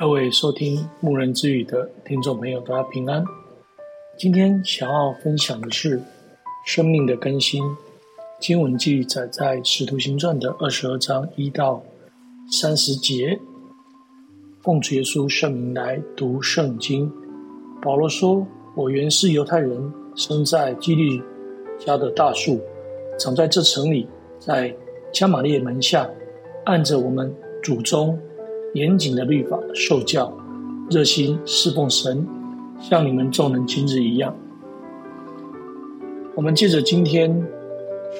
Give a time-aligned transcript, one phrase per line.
[0.00, 3.22] 各位收听牧人之语的听众朋友，大家平安。
[4.16, 6.00] 今天想要分享的是
[6.64, 7.62] 生命的更新。
[8.40, 11.82] 经文记载在《使徒行传》的二十二章一到
[12.50, 13.38] 三十节。
[14.62, 17.12] 奉主耶稣圣名来读圣经。
[17.82, 21.22] 保罗说：“我原是犹太人，生在基利
[21.78, 22.58] 家的大树，
[23.18, 24.74] 长在这城里，在
[25.12, 26.08] 加玛列门下，
[26.64, 27.30] 按着我们
[27.62, 28.18] 祖宗。”
[28.74, 30.32] 严谨的律法受教，
[30.90, 32.24] 热心侍奉神，
[32.80, 34.34] 像你们众人今日一样。
[36.36, 37.30] 我们借着今天《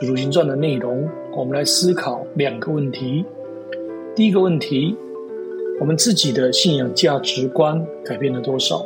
[0.00, 3.24] 使徒行传》的内容，我们来思考两个问题。
[4.16, 4.96] 第一个问题，
[5.78, 8.84] 我们自己的信仰价值观改变了多少？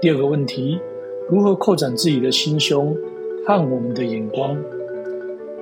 [0.00, 0.80] 第二个问题，
[1.30, 2.96] 如何扩展自己的心胸
[3.46, 4.56] 和我们的眼光？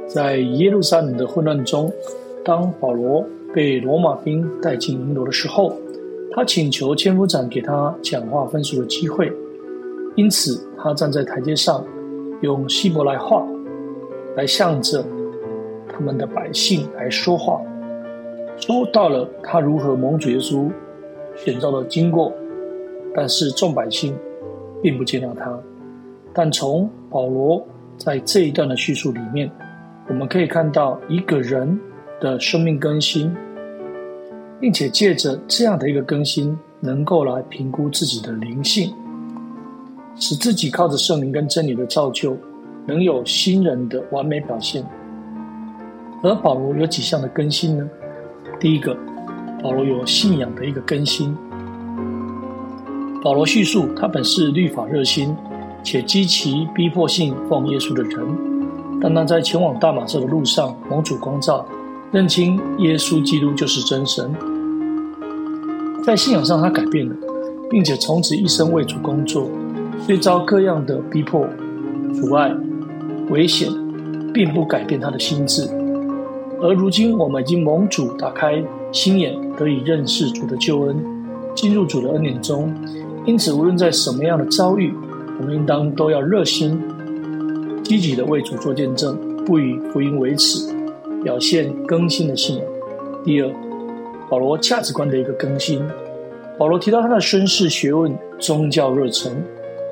[0.09, 1.93] 在耶路撒冷的混乱中，
[2.45, 3.25] 当保罗。
[3.53, 5.75] 被罗马兵带进营楼的时候，
[6.31, 9.33] 他请求千夫长给他讲话分数的机会，
[10.15, 11.85] 因此他站在台阶上，
[12.43, 13.45] 用希伯来话
[14.37, 15.05] 来向着
[15.93, 17.61] 他们的百姓来说话，
[18.57, 20.71] 说到了他如何蒙主耶稣
[21.35, 22.33] 选召的经过，
[23.17, 24.17] 但是众百姓
[24.81, 25.59] 并不接纳他。
[26.33, 27.67] 但从保罗
[27.97, 29.51] 在这一段的叙述里面，
[30.09, 31.77] 我们可以看到一个人
[32.21, 33.35] 的生命更新，
[34.61, 38.95] 并且借着这样的一个更新，能够来评估自己的灵性，
[40.17, 42.37] 使自己靠着圣灵跟真理的造就，
[42.87, 44.85] 能有新人的完美表现。
[46.23, 47.89] 而保罗有几项的更新呢？
[48.59, 48.95] 第一个，
[49.63, 51.35] 保罗有信仰的一个更新。
[53.23, 55.37] 保罗叙述他本是律法热心
[55.83, 58.27] 且极其逼迫信奉耶稣的人，
[59.01, 61.67] 但他在前往大马色的路上蒙主光照。
[62.13, 64.35] 认清耶稣基督就是真神，
[66.03, 67.15] 在信仰上他改变了，
[67.71, 69.49] 并且从此一生为主工作，
[70.05, 71.47] 虽遭各样的逼迫、
[72.13, 72.53] 阻碍、
[73.29, 73.71] 危险，
[74.35, 75.69] 并不改变他的心智。
[76.61, 78.61] 而如今我们已经蒙主打开
[78.91, 80.97] 心眼，得以认识主的救恩，
[81.55, 82.75] 进入主的恩典中。
[83.25, 84.93] 因此，无论在什么样的遭遇，
[85.39, 86.83] 我们应当都要热心、
[87.85, 89.17] 积极的为主做见证，
[89.47, 90.70] 不以福音为耻。
[91.23, 92.65] 表现更新的信仰。
[93.25, 93.51] 第二，
[94.29, 95.83] 保罗价值观的一个更新。
[96.59, 99.33] 保罗提到他的绅士学问、宗教热忱，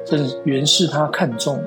[0.04, 1.62] 这原是他看重，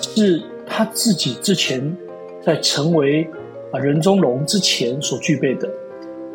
[0.00, 1.96] 是他自己之前
[2.42, 3.28] 在成为
[3.72, 5.68] 啊人中龙之前所具备的。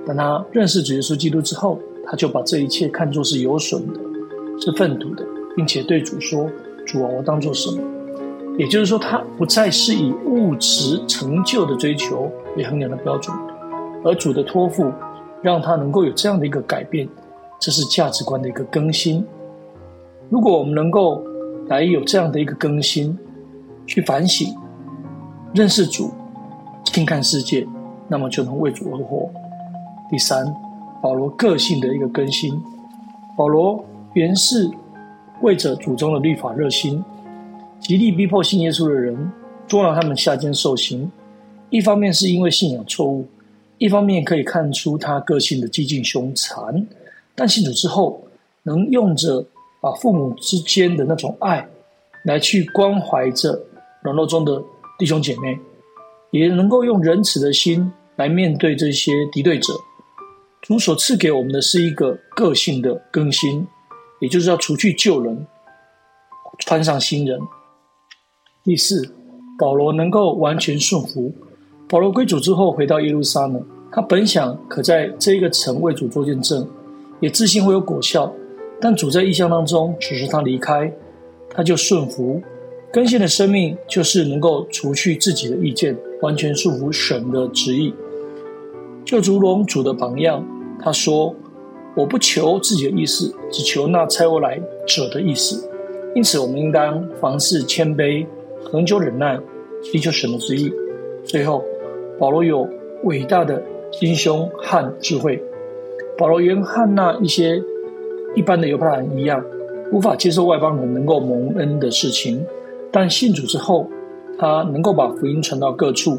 [0.05, 3.99] 当他认识主耶稣基督之后，他就把这一切看作是有损的，
[4.59, 6.49] 是粪土的，并且对主说
[6.85, 7.81] ：“主啊，我当做什么？”
[8.58, 13.36] 也就是说，他不再是以物质成就的追求为衡量的标准，
[14.03, 14.91] 而主的托付
[15.41, 17.09] 让他能够有这样的一个改变，
[17.59, 19.25] 这是价值观的一个更新。
[20.30, 21.24] 如果我们能够
[21.68, 23.18] 来有这样的一个更新，
[23.88, 24.56] 去反省、
[25.53, 26.12] 认识主、
[26.84, 27.68] 轻看世界，
[28.08, 29.30] 那么就能为主而活。
[30.12, 30.46] 第三，
[31.02, 32.62] 保罗个性的一个更新。
[33.35, 33.84] 保罗
[34.14, 34.70] 原是
[35.41, 37.03] 为着祖宗的律法热心。
[37.83, 39.29] 极力逼迫信耶稣的人，
[39.67, 41.11] 捉拿他们下监受刑。
[41.69, 43.27] 一方面是因为信仰错误，
[43.77, 46.88] 一方面可以看出他个性的激进凶残。
[47.35, 48.25] 但信主之后，
[48.63, 49.45] 能用着
[49.81, 51.67] 啊父母之间的那种爱，
[52.23, 53.61] 来去关怀着
[54.01, 54.63] 软弱中的
[54.97, 55.59] 弟兄姐妹，
[56.31, 59.73] 也能够用仁慈的心来面对这些敌对者。
[60.61, 63.67] 主所赐给我们的是一个个性的更新，
[64.22, 65.45] 也就是要除去旧人，
[66.59, 67.38] 穿上新人。
[68.63, 69.06] 第四，
[69.59, 71.29] 保罗能够完全顺服。
[71.90, 76.66] 保罗归主之后，回到耶路撒冷，他本想可在这一个城为主做见证，
[77.19, 78.34] 也自信会有果效。
[78.79, 80.90] 但主在异象当中指示他离开，
[81.50, 82.41] 他就顺服。
[82.90, 87.93] 更新的生命就是能够除去自己的意见，完全顺服神的旨意。
[89.03, 90.41] 就如同主的榜样，
[90.79, 91.35] 他说
[91.97, 95.70] ：“我不求自己的意思，只求那差我来者的意思。”
[96.16, 98.26] 因此，我们应当凡事谦卑。
[98.65, 99.39] 恒久忍耐，
[99.81, 100.71] 祈求神的旨意。
[101.23, 101.63] 最后，
[102.19, 102.67] 保罗有
[103.03, 103.61] 伟大的
[103.91, 105.41] 心胸和智慧。
[106.17, 107.61] 保罗原和那一些
[108.35, 109.43] 一般的犹太人一样，
[109.91, 112.43] 无法接受外邦人能够蒙恩的事情。
[112.91, 113.89] 但信主之后，
[114.37, 116.17] 他能够把福音传到各处，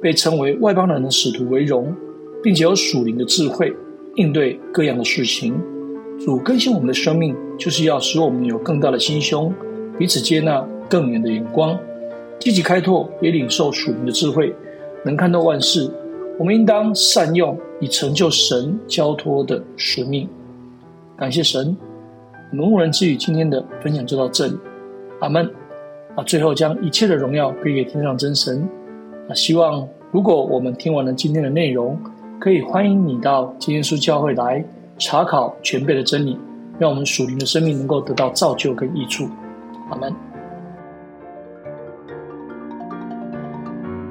[0.00, 1.94] 被称为外邦人的使徒为荣，
[2.42, 3.72] 并且有属灵的智慧，
[4.16, 5.54] 应对各样的事情。
[6.18, 9.52] 主更新我们的生命，就是要使我们有更大的心胸，
[9.98, 10.66] 彼此接纳。
[10.94, 11.76] 更远的眼光，
[12.38, 14.54] 积极开拓，也领受属灵的智慧，
[15.04, 15.90] 能看到万事。
[16.38, 20.28] 我们应当善用，以成就神交托的使命。
[21.16, 21.76] 感谢神。
[22.52, 24.56] 我们牧人之语今天的分享就到这里，
[25.18, 25.50] 阿门。
[26.14, 28.62] 啊，最后将一切的荣耀归给天上真神。
[29.28, 31.98] 啊，希望如果我们听完了今天的内容，
[32.38, 34.64] 可以欢迎你到今天书教会来
[34.96, 36.38] 查考全备的真理，
[36.78, 39.28] 让我们属灵的生命能够得到造就跟益处。
[39.90, 40.14] 阿门。